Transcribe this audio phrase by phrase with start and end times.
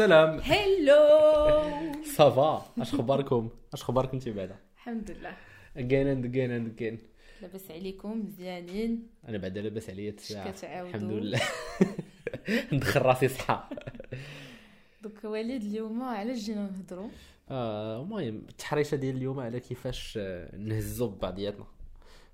[0.00, 0.40] السلام.
[0.40, 5.36] هلو صافا اش خباركم اش خبارك انت بعدا؟ الحمد لله.
[5.76, 6.98] again and again and again
[7.42, 11.40] لاباس عليكم مزيانين؟ أنا بعدا لاباس عليا الساعة؟ الحمد لله.
[12.72, 13.70] ندخل راسي صحه
[15.02, 17.08] دوك وليد اليوم علاش جينا نهضروا؟
[17.50, 20.18] آه، المهم التحريشة ديال اليوم على كيفاش
[20.56, 21.66] نهزوا ببعضياتنا.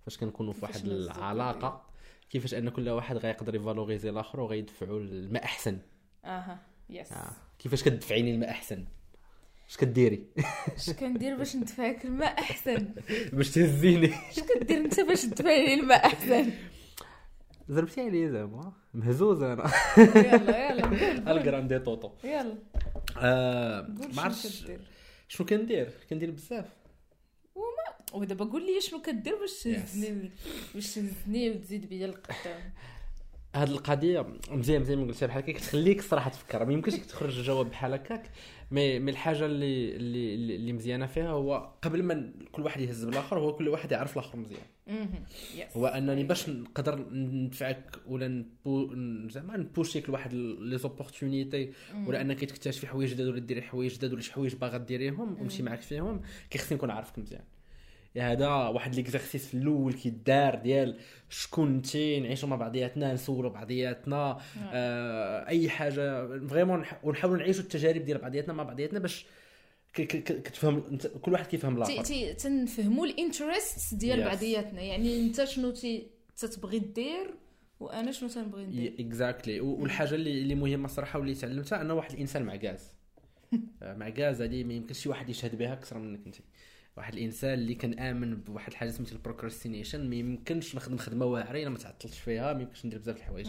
[0.05, 1.87] فاش كنكونوا في واحد العلاقة.
[2.31, 5.79] كيفاش أن كل واحد غيقدر يفالوريزي الآخر وغيدفعوا لما احسن
[6.25, 6.59] أها
[6.91, 7.46] يس آه.
[7.59, 8.85] كيفاش كتدفعيني الماء أحسن؟
[9.69, 10.27] اش كديري؟
[10.77, 12.95] اش كندير باش ندفعك الماء أحسن؟
[13.33, 14.15] باش تهزيني.
[14.31, 16.51] اش كدير انت باش تدفعني الماء أحسن؟
[17.71, 18.73] ضربتي عليا زعما.
[18.95, 19.71] مهزوز أنا.
[19.99, 22.11] يلا يلا الكراندي طوطو.
[22.25, 22.59] يلا.
[23.19, 24.65] آه ما شنو عرفتش
[25.29, 25.91] شنو كندير.
[26.11, 26.67] كندير بزاف.
[28.13, 30.31] ودابا قول لي شنو كدير باش تهزني
[30.75, 32.73] باش تهزني وتزيد بيا القدام.
[33.57, 36.65] هاد القضية مزيان مزيان قلتها بحال هكا كتخليك الصراحه تفكر.
[36.65, 38.31] ما يمكنش تخرج الجواب بحال هكاك
[38.71, 43.39] مي مي الحاجة اللي اللي اللي مزيانة فيها هو قبل ما كل واحد يهز بالآخر
[43.39, 44.61] هو كل واحد يعرف الآخر مزيان.
[45.77, 48.95] هو أنني باش نقدر ندفعك ولا نبو
[49.29, 51.73] زعما نبوشيك لواحد les opportunités
[52.07, 55.63] ولا أنك تكتشفي حوايج جداد ولا ديري حوايج جداد ولا شي حوايج باغا ديريهم ونمشي
[55.63, 56.21] معاك فيهم
[56.51, 57.41] كيخصني نكون عارفك مزيان.
[57.41, 57.56] يا
[58.19, 64.39] هذا واحد l'exercice في الأول كيدار ديال شكون انت نعيشوا مع بعضياتنا نسولوا بعضياتنا
[64.73, 69.27] آه أي حاجة vraiment ونحاولوا نعيشوا التجارب ديال بعضياتنا مع بعضياتنا باش
[69.95, 72.33] كتفهم كل واحد كيفهم الآخر.
[72.33, 74.27] تنفهموا ال interest ديال Yes.
[74.27, 74.81] بعضياتنا.
[74.81, 75.75] يعني أنت شنو
[76.37, 77.35] تتبغي دير
[77.81, 78.95] وأنا شنو تنبغي ندير.
[79.01, 82.93] Exactly والحاجة اللي اللي مهمة الصراحه واللي تعلمتها أنا واحد الإنسان معكاز
[83.83, 86.37] آه، معكاز هذه ما يمكنش شي واحد يشهد بها أكثر منك أنت.
[86.97, 91.69] واحد الإنسان اللي كنامن بواحد الحاجة سميتها ال procrastination ما يمكنش نخدم خدمة واعرة إلا
[91.69, 93.47] ما تعطلتش فيها ما يمكنش ندير بزاف الحوايج.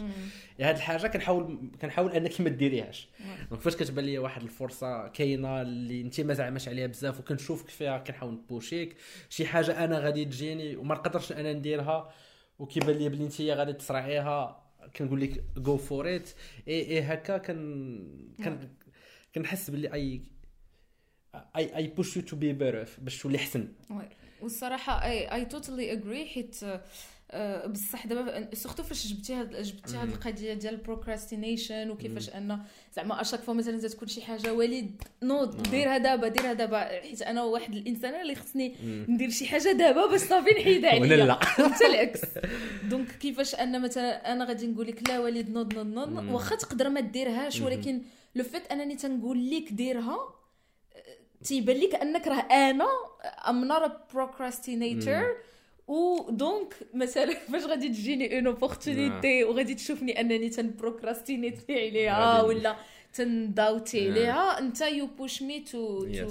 [0.60, 3.08] هاد الحاجة كنحاول كنحاول أنك ما ديريهاش.
[3.50, 7.98] donc فاش كتبان لي واحد الفرصة كاينة اللي أنت ما زعماش عليها بزاف وكنشوفك فيها
[7.98, 8.96] كنحاول ن push يك.
[9.28, 12.12] شي حاجة أنا غادي تجيني وما نقدرش أنا نديرها
[12.58, 14.64] وكيبان لي بلي أنت غادي تصرعيها
[14.96, 16.28] كنقول لك go for it
[16.68, 18.68] I I هكا كن كن
[19.34, 20.22] كنحس باللي I
[21.34, 23.68] I I push you to be better باش تولي أحسن.
[24.42, 26.56] والصراحة I I totally agree حيت
[27.30, 30.08] آه، بصح دابا surtout فاش جبتي هاد جبتي هاد.
[30.08, 32.58] القضية ديال ال procrastination وكيفاش ان
[32.96, 37.22] زعما à chaque fois مثلا تكون شي حاجة وليد نوض ديرها دابا ديرها دابا حيت
[37.22, 38.74] أنا واحد الإنسان اللي خصني
[39.08, 42.20] ندير شي حاجة دابا باش صافي نحيدها عليا لا حتى العكس
[42.90, 46.28] donc كيفاش أن مثلا أنا غادي نقول لك لا وليد نوض نوض نوض.
[46.30, 47.60] واخا تقدر ما ديرهاش.
[47.60, 48.02] ولكن
[48.34, 50.18] le fait أنني تنقول لك ديرها
[51.44, 52.86] تيبان لك انك راه أنا
[53.48, 55.36] I'm not procrastinator
[55.88, 62.42] و donc مثلا فاش غادي تجيني une opportunité وغادي تشوفني أنني تن procrastinate ي عليها
[62.42, 62.76] ولا
[63.14, 64.10] تنداوتي آه.
[64.10, 66.04] عليها أنت you push me to.
[66.04, 66.28] to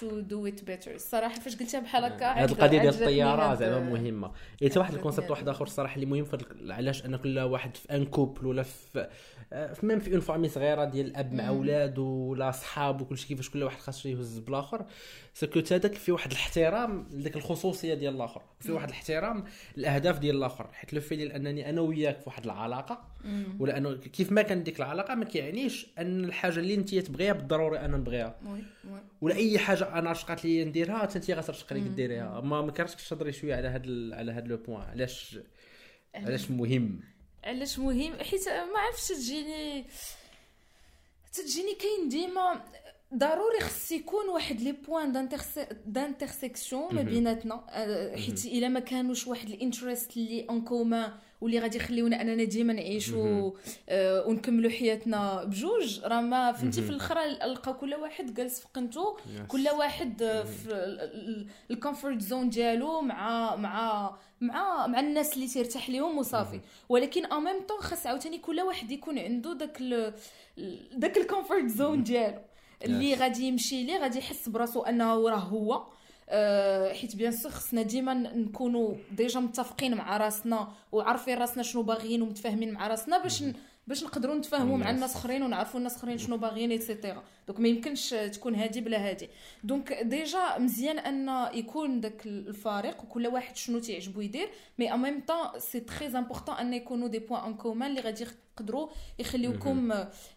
[0.00, 4.30] to do it better الصراحة فاش قلتها بحال هكا عجب- القضية ديال الطيارة زعما مهمة.
[4.64, 6.26] حتى واحد ال concept واحد آخر الصراحه اللي مهم
[6.68, 9.08] علاش ان كل واحد في un couple ولا في
[9.52, 11.48] آه، في même في une famille صغيرة ديال الأب مع.
[11.48, 14.84] أولاد ولا صحاب وكل شيء كيفاش كل واحد خاصو يهز بالاخر
[15.36, 18.42] ce que هذاك في واحد الاحترام لديك الخصوصية ديال الآخر.
[18.60, 19.44] في واحد الاحترام
[19.78, 20.68] الاهداف ديال الآخر.
[20.72, 23.08] حيت le fait ديال انني أنا وياك في واحد العلاقة.
[23.58, 27.96] ولا كيف ما كان ديك العلاقة ما كيعنيش أن الحاجة اللي أنت تبغيها بالضروري أنا
[27.96, 28.40] نبغيها.
[29.20, 31.94] ولا أي حاجة أنا عشقات لي نديرها حتى أنت غترشق مم.
[31.94, 35.38] ديريها ما ما كرهتش تهضري شوية على هذا على هذا le point علاش
[36.14, 37.00] علاش مهم؟
[37.44, 39.84] علاش مهم؟ حيت ما عرفتش تجيني
[41.32, 42.64] تجيني كاين ديما
[43.14, 45.28] ضروري خص يكون واحد les points
[45.86, 47.02] d'intersection ما.
[47.02, 47.64] بيناتنا.
[47.70, 52.44] آه، حيت إلا ما كانوش واحد ال intérêt اللي en commun واللي غادي يخليونا أننا
[52.44, 53.50] ديما نعيشوا
[53.88, 56.00] آه، ونكملوا حياتنا بجوج.
[56.04, 56.90] راه ما فهمتي في.
[56.90, 59.16] الآخر نلقى كل واحد جالس في قنتو
[59.48, 60.96] كل واحد في
[61.70, 66.60] ال comfort zone ديالو مع مع مع مع الناس اللي تيرتاح ليهم وصافي.
[66.88, 70.14] ولكن en même temps خاص عاوتاني كل واحد يكون عنده داك ال...
[70.92, 72.38] داك ال comfort zone ديالو.
[72.84, 73.18] اللي Yes.
[73.20, 75.82] غادي يمشي ليه غادي يحس براسو انه راه هو
[76.28, 82.22] آه، حيت bien sûr خصنا ديما نكونوا déjà متفقين مع راسنا وعارفين راسنا شنو باغيين
[82.22, 83.42] ومتفاهمين مع راسنا باش.
[83.86, 84.90] باش نقدروا نتفاهموا مع.
[84.90, 89.08] الناس اخرين ونعرفوا الناس اخرين شنو باغيين et cetera donc ما يمكنش تكون هادي بلا
[89.08, 89.28] هادي.
[89.64, 94.48] donc déjà مزيان أن يكون داك الفريق وكل واحد شنو تيعجبو يدير
[94.78, 98.26] mais en même temps c'est très important أن يكونوا des points en commun اللي غادي
[98.60, 98.88] يقدروا
[99.18, 99.92] يخليوكم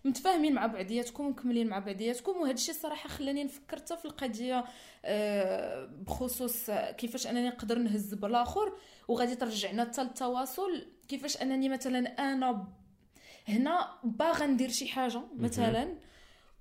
[0.06, 4.66] متفاهمين مع بعضياتكم ومكملين مع بعضياتكم وهذا الشيء الصراحه خلاني نفكر حتى في القضية
[5.06, 8.74] آه، بخصوص كيفاش أنني نقدر نهز بالاخر
[9.08, 12.68] وغادي ترجعنا حتى للتواصل كيفاش أنني مثلا أنا
[13.50, 15.96] هنا باغا ندير شي حاجة مثلا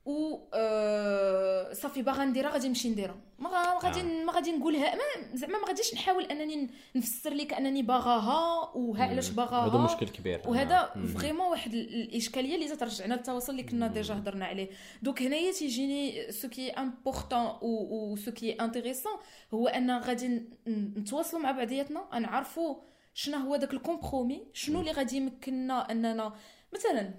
[0.04, 3.16] و آه، صافي باغا نديرها غادي نمشي نديرها.
[3.38, 4.24] ما غا- ما غادي آه.
[4.24, 5.02] ما غادي نقولها ما
[5.36, 9.66] زعما ما غاديش نحاول أنني نفسر لك أنني باغاها وها علاش باغاها.
[9.70, 10.40] هذا مشكل كبير.
[10.46, 11.06] وهذا مم.
[11.06, 14.68] vraiment واحد ال- الإشكالية اللي ترجعنا للتواصل اللي كنا déjà هضرنا عليه.
[15.02, 19.12] donc هنايا تيجيني ce qui est important و ce qui est intéressant
[19.54, 22.76] هو أن غادي نتواصلوا مع بعضياتنا نعرفوا
[23.14, 26.32] شنو هو داك ال compromis شنو اللي غادي يمكننا أننا
[26.74, 27.14] مثلا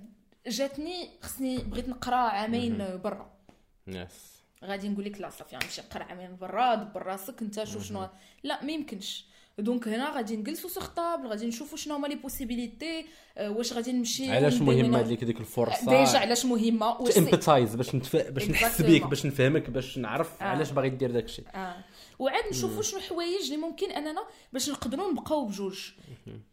[0.47, 3.39] جاتني خصني بغيت نقرا عامين برا.
[3.87, 8.09] yes غادي نقول لك لا صافي غنمشي نقرا عامين برا دبر راسك انت شوف شنو
[8.43, 9.29] لا ما يمكنش.
[9.59, 13.05] donc هنا غادي نجلسوا sur table غادي نشوفوا شنو هما les possibilités
[13.39, 17.95] واش غادي نمشي علاش مهمه هذيك ديك الفرصة؟ déjà علاش مهمة؟ واش سي- empathize باش
[17.95, 18.15] نتف...
[18.15, 18.81] باش نحس.
[18.81, 20.45] بيك باش نفهمك باش نعرف آه.
[20.45, 21.45] علاش باغي دير داك الشيء.
[21.55, 21.75] آه.
[22.19, 24.21] وعاد نشوفوا شنو حوايج اللي ممكن أننا
[24.53, 25.91] باش نقدروا نبقاو بجوج.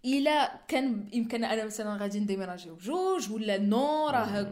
[0.05, 4.43] إلا كان يمكن أنا مثلا غادي ن déménager يو بجوج ولا non راه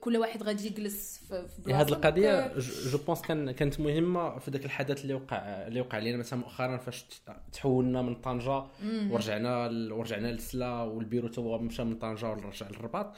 [0.00, 2.52] كل واحد غادي يجلس في بلاصة هذه القضية
[2.90, 6.76] je pense كان كانت مهمة في ذاك الحدث اللي وقع اللي وقع لنا مثلا مؤخرا
[6.76, 7.04] فاش
[7.52, 8.64] تحولنا من طنجة
[9.10, 13.12] ورجعنا ورجعنا لسلا والبيرو تا هو مشى من طنجة ورجع للرباط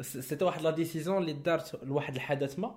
[0.00, 2.74] c'- c'était واحد la décision اللي دارت لواحد الحدث ما.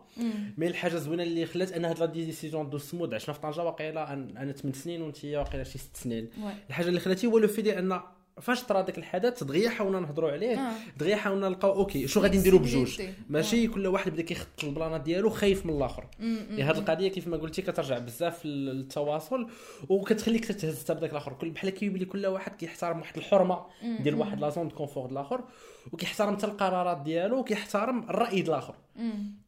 [0.58, 4.14] mais الحاجة زوينه اللي خلات ان هاد لا ديسيزيون دو سمود عشنا في طنجة واقيلا
[4.14, 6.30] أنا 8 سنين وانت واقيلا شي 6 سنين.
[6.70, 8.02] الحاجة اللي خلاتي هو le fait ديال أن
[8.42, 10.74] فاش طرا داك الحدث دغيا حاولنا نهضروا عليه آه.
[10.98, 13.02] دغيا حاولنا نلقاو okay شو غادي نديروا بجوج.
[13.30, 16.08] ماشي كل واحد بدا كيخطط ال plan ه ديالو خايف من الآخر.
[16.20, 19.48] يعني هاد القضية كيف ما قلتي كترجع بزاف للتواصل
[19.90, 21.34] وكتخليك تتهز حتى بداك الآخر.
[21.34, 23.66] كل بحال كيولي كل واحد كيحترم واحد الحرمة
[24.00, 25.44] ديال واحد la zone de confort ديال الآخر
[25.92, 28.76] وكيحترم حتى القرارات ديالو وكيحترم الرأي ديال الآخر.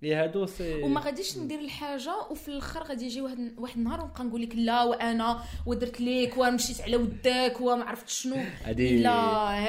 [0.03, 4.23] هي هادو سي وما غاديش ندير الحاجة وفي الآخر غادي يجي واحد واحد النهار ونبقى
[4.23, 8.35] نقول لك لا وأنا ودرت ليك ومشيت على وداك وما عرفت شنو.
[8.65, 9.11] هادي- لا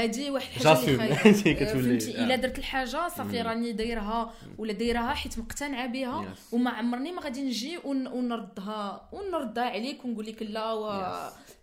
[0.02, 1.30] هادي واحد الحاجة.
[1.30, 1.66] اللي كتولي-
[2.00, 2.24] فهمتي؟ آه.
[2.24, 6.34] الا درت الحاجة صافي راني دايرها ولا دايرها حيت مقتنعة بها.
[6.52, 10.84] وما عمرني ما غادي نجي ون- ونردها ونردها عليك ونقول لك لا و...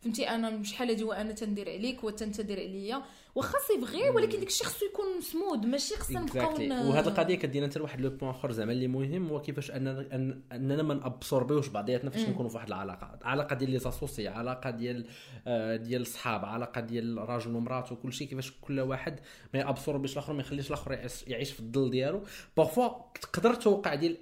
[0.02, 3.04] فهمتي؟ أنا شحال هادي وأنا تندير عليك وانت تندير عليا.
[3.36, 6.54] واخا c'est vrai ولكن داك الشيء خصو يكون سمود ماشي خصنا نبقاو
[6.90, 10.08] وهذه القضية كدينا حتى لواحد le point آخر زعما اللي مهم هو كيفاش اننا
[10.52, 13.20] أننا ما ن absorber يوش بعضياتنا فاش نكونوا في واحد العلاقة.
[13.24, 15.06] علاقة ديال les associés علاقة ديال
[15.48, 19.20] آه، ديال الصحاب علاقة ديال راجل ومراه وكل شيء كيفاش كل واحد
[19.54, 22.24] ما ي absorber يش الآخر ما يخليش الآخر يعيش- يعيش في الظل ديالو.
[22.58, 22.90] parfois
[23.22, 24.18] تقدر توقع ديال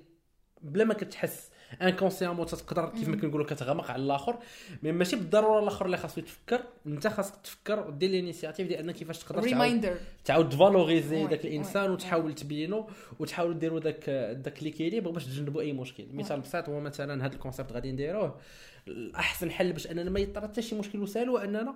[0.62, 1.50] بلا ما كتحس
[1.82, 4.38] inconsciemment تقدر كيف ما كنقولوا كتغمق على الآخر
[4.84, 9.20] mais ماشي بالضرورة الآخر اللي خاصو يتفكر انت خاصك تفكر ودير l'initiative ديال انك كيفاش
[9.20, 11.92] تقدر تعاود reminder تعاود تفالوريزي oui، الانسان.
[11.92, 12.90] وتحاول تبينو
[13.20, 14.10] وتحاولوا ديروا داك
[14.44, 16.06] داك l'équilibre باش تجنبوا أي مشكل.
[16.14, 18.40] مثال بسيط هو مثلا هذا ال concept غادي نديروه
[18.88, 21.76] الأحسن حل باش أننا ما يطرى حتى شي مشكل وسهل هو أننا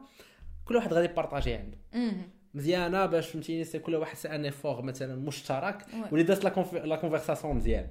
[0.66, 1.78] كل واحد غادي يبارطاجي عنده.
[2.53, 5.77] مزيانة باش فهمتيني si كل واحد c'est un effort مثلا مشترك.
[6.11, 7.88] واللي دازت la conv- la conversation مزيان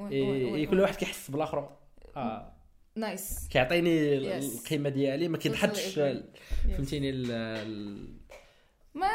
[0.00, 1.68] oui كل واحد كيحس بالآخر
[2.16, 2.52] آه
[2.96, 4.18] nice كيعطيني.
[4.38, 6.00] القيمة ديالي ما كيضحكش.
[6.76, 7.10] فهمتيني
[8.94, 9.06] ما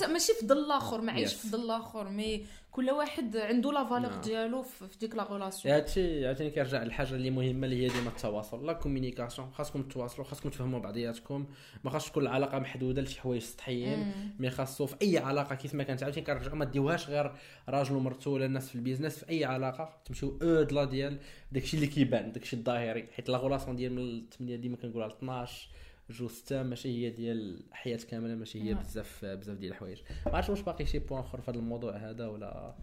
[0.00, 1.36] ما ماشي في ظل الآخر ما عايش Yes.
[1.36, 4.14] في ظل الآخر mais كل واحد عنده la valeur.
[4.20, 8.66] ديالو في ديك la relation هادشي عاوتاني كيرجع للحاجة اللي مهمة اللي هي ديما التواصل
[8.66, 11.46] la communication خاصكم تواصلوا خاصكم تفهموا بعضياتكم
[11.84, 15.82] ما خاصش تكون العلاقة محدودة لشي حوايج سطحيين mais خاصو في أي علاقة كيف ما
[15.82, 17.32] كانت عاوتاني كنرجعوا ما ديوهاش غير
[17.68, 21.18] راجل ومرته ولا الناس في ال business في أي علاقة تمشيو اودلا ديال
[21.52, 25.68] داكشي اللي كيبان داكشي الظاهري حيت la relation ديال من 8 ديما كنقولها ل 12
[26.10, 28.82] جو 6 ماشي هي ديال الحياة كاملة ماشي هي نعم.
[28.82, 29.98] بزاف بزاف ديال الحوايج.
[30.26, 32.74] ما عرفتش واش باقي شي point آخر في هذا الموضوع هذا ولا؟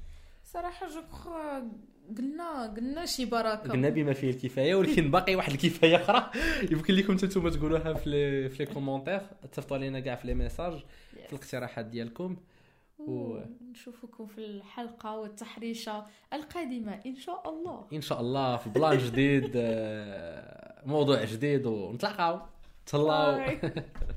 [0.43, 1.60] صراحة je crois
[2.17, 3.72] قلنا قلنا شي بركة.
[3.72, 6.29] قلنا بما فيه الكفاية ولكن باقي واحد الكفاية أخرى.
[6.72, 10.74] يمكن لكم أنتم تقولوها في لي في les commentaires تصيفطوا لينا كاع في les messages
[11.27, 12.38] في الاقتراحات ديالكم.
[13.00, 13.39] و-
[13.72, 17.88] نشوفكم في الحلقة والتحريشة القادمة إن شاء الله.
[17.93, 22.39] إن شاء الله في بلان جديد آه، موضوع جديد ونتلاقاو.
[22.88, 23.38] Talau.
[23.38, 23.60] Bye.